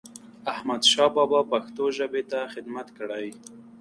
[0.53, 3.27] احمدشاه بابا پښتو ژبې ته خدمت کړی.